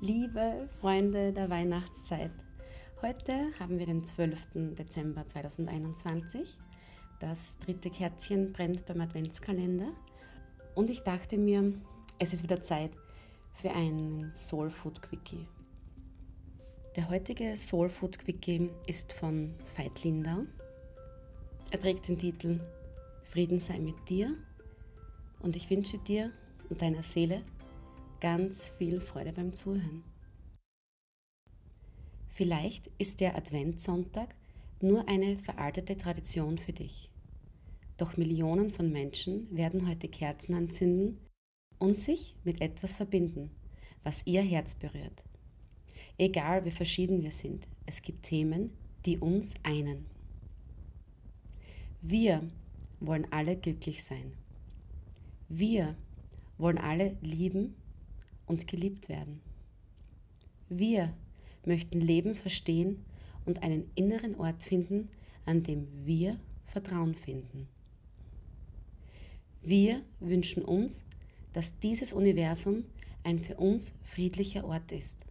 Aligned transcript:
Liebe 0.00 0.68
Freunde 0.80 1.32
der 1.32 1.50
Weihnachtszeit, 1.50 2.30
heute 3.02 3.32
haben 3.58 3.80
wir 3.80 3.86
den 3.86 4.04
12. 4.04 4.76
Dezember 4.78 5.26
2021. 5.26 6.56
Das 7.18 7.58
dritte 7.58 7.90
Kerzchen 7.90 8.52
brennt 8.52 8.86
beim 8.86 9.00
Adventskalender 9.00 9.88
und 10.76 10.88
ich 10.88 11.00
dachte 11.00 11.36
mir, 11.36 11.72
es 12.20 12.32
ist 12.32 12.44
wieder 12.44 12.62
Zeit 12.62 12.92
für 13.52 13.72
einen 13.72 14.30
Soul 14.30 14.70
Food 14.70 15.02
Quickie. 15.02 15.48
Der 16.94 17.08
heutige 17.10 17.56
Soul 17.56 17.88
Food 17.88 18.20
Quickie 18.20 18.70
ist 18.86 19.12
von 19.12 19.52
Veit 19.76 20.04
Lindau. 20.04 20.44
Er 21.72 21.80
trägt 21.80 22.06
den 22.06 22.18
Titel 22.18 22.60
Frieden 23.24 23.58
sei 23.58 23.80
mit 23.80 24.08
dir 24.08 24.36
und 25.40 25.56
ich 25.56 25.68
wünsche 25.70 25.98
dir 25.98 26.30
und 26.70 26.80
deiner 26.82 27.02
Seele 27.02 27.42
ganz 28.20 28.68
viel 28.68 29.00
Freude 29.00 29.32
beim 29.32 29.52
Zuhören. 29.52 30.04
Vielleicht 32.28 32.88
ist 32.98 33.20
der 33.20 33.36
Adventssonntag 33.36 34.34
nur 34.80 35.08
eine 35.08 35.36
veraltete 35.36 35.96
Tradition 35.96 36.56
für 36.58 36.72
dich. 36.72 37.10
Doch 37.96 38.16
Millionen 38.16 38.70
von 38.70 38.92
Menschen 38.92 39.48
werden 39.54 39.88
heute 39.88 40.08
Kerzen 40.08 40.54
anzünden 40.54 41.18
und 41.78 41.96
sich 41.96 42.34
mit 42.44 42.60
etwas 42.60 42.92
verbinden, 42.92 43.50
was 44.04 44.26
ihr 44.26 44.42
Herz 44.42 44.76
berührt. 44.76 45.24
Egal 46.16 46.64
wie 46.64 46.70
verschieden 46.70 47.22
wir 47.22 47.32
sind, 47.32 47.66
es 47.86 48.02
gibt 48.02 48.24
Themen, 48.24 48.70
die 49.04 49.18
uns 49.18 49.54
einen. 49.64 50.06
Wir 52.00 52.48
wollen 53.00 53.26
alle 53.32 53.56
glücklich 53.56 54.04
sein. 54.04 54.32
Wir 55.48 55.96
wollen 56.56 56.78
alle 56.78 57.16
lieben 57.20 57.74
und 58.48 58.66
geliebt 58.66 59.08
werden. 59.08 59.40
Wir 60.68 61.14
möchten 61.64 62.00
Leben 62.00 62.34
verstehen 62.34 63.04
und 63.44 63.62
einen 63.62 63.90
inneren 63.94 64.34
Ort 64.36 64.64
finden, 64.64 65.08
an 65.44 65.62
dem 65.62 65.86
wir 66.04 66.38
Vertrauen 66.66 67.14
finden. 67.14 67.68
Wir 69.62 70.02
wünschen 70.20 70.62
uns, 70.62 71.04
dass 71.52 71.78
dieses 71.78 72.12
Universum 72.12 72.84
ein 73.24 73.38
für 73.38 73.56
uns 73.56 73.94
friedlicher 74.02 74.64
Ort 74.64 74.92
ist. 74.92 75.26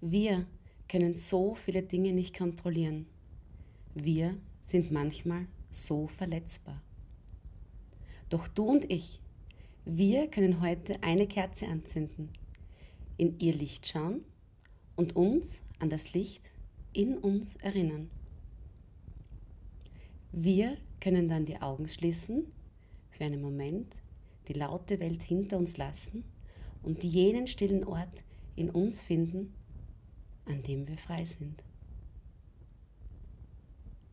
Wir 0.00 0.46
können 0.88 1.14
so 1.14 1.54
viele 1.54 1.82
Dinge 1.82 2.12
nicht 2.12 2.36
kontrollieren. 2.36 3.06
Wir 3.94 4.36
sind 4.64 4.90
manchmal 4.90 5.46
so 5.70 6.06
verletzbar. 6.06 6.80
Doch 8.28 8.48
du 8.48 8.64
und 8.64 8.90
ich 8.90 9.20
wir 9.84 10.28
können 10.28 10.60
heute 10.60 11.02
eine 11.02 11.26
Kerze 11.26 11.66
anzünden, 11.66 12.30
in 13.16 13.38
ihr 13.38 13.54
Licht 13.54 13.88
schauen 13.88 14.24
und 14.94 15.16
uns 15.16 15.62
an 15.78 15.88
das 15.88 16.12
Licht 16.12 16.50
in 16.92 17.16
uns 17.16 17.56
erinnern. 17.56 18.10
Wir 20.32 20.76
können 21.00 21.28
dann 21.28 21.46
die 21.46 21.60
Augen 21.60 21.88
schließen, 21.88 22.52
für 23.10 23.24
einen 23.24 23.40
Moment 23.40 23.96
die 24.48 24.52
laute 24.52 25.00
Welt 25.00 25.22
hinter 25.22 25.56
uns 25.56 25.76
lassen 25.76 26.24
und 26.82 27.02
jenen 27.02 27.46
stillen 27.46 27.84
Ort 27.84 28.24
in 28.56 28.70
uns 28.70 29.00
finden, 29.00 29.54
an 30.44 30.62
dem 30.62 30.86
wir 30.88 30.98
frei 30.98 31.24
sind. 31.24 31.62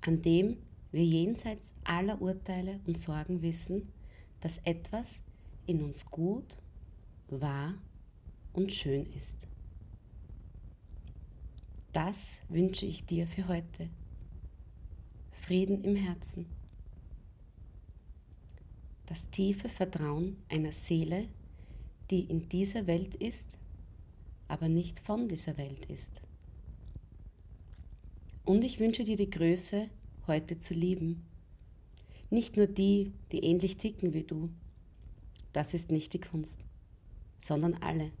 An 0.00 0.22
dem 0.22 0.56
wir 0.90 1.04
jenseits 1.04 1.72
aller 1.84 2.20
Urteile 2.20 2.80
und 2.86 2.98
Sorgen 2.98 3.42
wissen, 3.42 3.92
dass 4.40 4.58
etwas 4.58 5.22
in 5.66 5.82
uns 5.82 6.06
gut, 6.06 6.56
wahr 7.28 7.74
und 8.52 8.72
schön 8.72 9.06
ist. 9.14 9.46
Das 11.92 12.42
wünsche 12.48 12.86
ich 12.86 13.04
dir 13.04 13.26
für 13.26 13.48
heute. 13.48 13.90
Frieden 15.32 15.82
im 15.82 15.96
Herzen. 15.96 16.46
Das 19.06 19.28
tiefe 19.28 19.68
Vertrauen 19.68 20.36
einer 20.48 20.72
Seele, 20.72 21.28
die 22.10 22.20
in 22.20 22.48
dieser 22.48 22.86
Welt 22.86 23.14
ist, 23.14 23.58
aber 24.48 24.68
nicht 24.68 25.00
von 25.00 25.28
dieser 25.28 25.56
Welt 25.58 25.86
ist. 25.86 26.22
Und 28.44 28.64
ich 28.64 28.80
wünsche 28.80 29.04
dir 29.04 29.16
die 29.16 29.30
Größe, 29.30 29.88
heute 30.26 30.58
zu 30.58 30.74
lieben. 30.74 31.22
Nicht 32.30 32.56
nur 32.56 32.66
die, 32.66 33.12
die 33.32 33.44
ähnlich 33.44 33.76
ticken 33.76 34.14
wie 34.14 34.24
du, 34.24 34.50
das 35.52 35.74
ist 35.74 35.90
nicht 35.90 36.12
die 36.14 36.20
Kunst, 36.20 36.66
sondern 37.40 37.74
alle. 37.74 38.12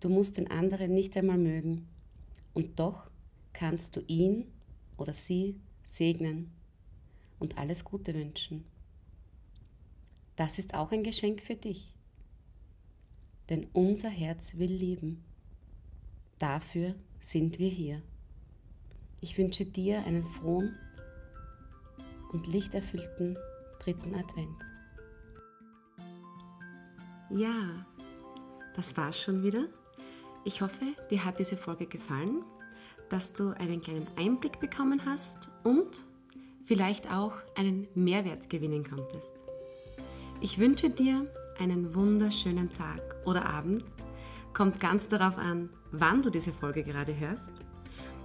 Du 0.00 0.08
musst 0.08 0.38
den 0.38 0.50
anderen 0.50 0.94
nicht 0.94 1.16
einmal 1.16 1.38
mögen 1.38 1.88
und 2.54 2.78
doch 2.78 3.10
kannst 3.52 3.96
du 3.96 4.00
ihn 4.06 4.46
oder 4.96 5.12
sie 5.12 5.60
segnen 5.84 6.52
und 7.38 7.58
alles 7.58 7.84
Gute 7.84 8.14
wünschen. 8.14 8.64
Das 10.36 10.58
ist 10.58 10.74
auch 10.74 10.92
ein 10.92 11.02
Geschenk 11.02 11.42
für 11.42 11.56
dich, 11.56 11.94
denn 13.48 13.66
unser 13.72 14.08
Herz 14.08 14.56
will 14.56 14.72
lieben. 14.72 15.22
Dafür 16.38 16.94
sind 17.18 17.58
wir 17.58 17.68
hier. 17.68 18.00
Ich 19.20 19.36
wünsche 19.36 19.66
dir 19.66 20.04
einen 20.04 20.24
frohen 20.24 20.74
und 22.32 22.46
lichterfüllten 22.46 23.36
dritten 23.80 24.14
Advent. 24.14 24.69
Ja, 27.30 27.86
das 28.74 28.96
war's 28.96 29.20
schon 29.20 29.44
wieder. 29.44 29.66
Ich 30.44 30.62
hoffe, 30.62 30.84
dir 31.10 31.24
hat 31.24 31.38
diese 31.38 31.56
Folge 31.56 31.86
gefallen, 31.86 32.42
dass 33.08 33.32
du 33.32 33.50
einen 33.50 33.80
kleinen 33.80 34.08
Einblick 34.16 34.58
bekommen 34.58 35.02
hast 35.06 35.48
und 35.62 36.06
vielleicht 36.64 37.12
auch 37.12 37.34
einen 37.56 37.86
Mehrwert 37.94 38.50
gewinnen 38.50 38.82
konntest. 38.82 39.44
Ich 40.40 40.58
wünsche 40.58 40.90
dir 40.90 41.24
einen 41.60 41.94
wunderschönen 41.94 42.68
Tag 42.70 43.00
oder 43.24 43.46
Abend. 43.46 43.84
Kommt 44.52 44.80
ganz 44.80 45.06
darauf 45.06 45.38
an, 45.38 45.70
wann 45.92 46.22
du 46.22 46.30
diese 46.30 46.52
Folge 46.52 46.82
gerade 46.82 47.16
hörst. 47.16 47.52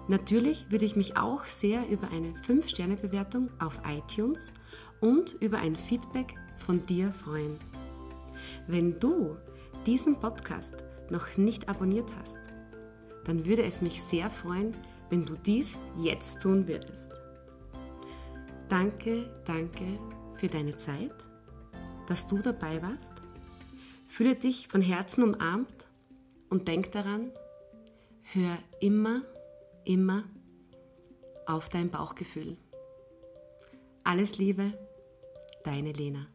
Natürlich 0.07 0.71
würde 0.71 0.85
ich 0.85 0.95
mich 0.95 1.15
auch 1.15 1.45
sehr 1.45 1.87
über 1.89 2.09
eine 2.09 2.33
5-Sterne-Bewertung 2.47 3.51
auf 3.59 3.79
iTunes 3.87 4.51
und 4.99 5.35
über 5.41 5.59
ein 5.59 5.75
Feedback 5.75 6.35
von 6.57 6.83
dir 6.87 7.11
freuen. 7.11 7.59
Wenn 8.67 8.99
du 8.99 9.37
diesen 9.85 10.19
Podcast 10.19 10.83
noch 11.09 11.37
nicht 11.37 11.69
abonniert 11.69 12.11
hast, 12.19 12.37
dann 13.25 13.45
würde 13.45 13.63
es 13.63 13.81
mich 13.81 14.01
sehr 14.01 14.29
freuen, 14.29 14.75
wenn 15.09 15.25
du 15.25 15.35
dies 15.35 15.79
jetzt 15.97 16.41
tun 16.41 16.67
würdest. 16.67 17.21
Danke, 18.69 19.29
danke 19.45 19.99
für 20.35 20.47
deine 20.47 20.75
Zeit, 20.75 21.13
dass 22.07 22.27
du 22.27 22.39
dabei 22.39 22.81
warst. 22.81 23.21
Fühle 24.07 24.35
dich 24.35 24.67
von 24.67 24.81
Herzen 24.81 25.23
umarmt 25.23 25.87
und 26.49 26.67
denk 26.67 26.91
daran, 26.91 27.31
hör 28.33 28.57
immer, 28.79 29.21
immer 29.83 30.23
auf 31.45 31.69
dein 31.69 31.89
Bauchgefühl. 31.89 32.57
Alles 34.03 34.37
Liebe, 34.37 34.73
deine 35.63 35.91
Lena. 35.91 36.34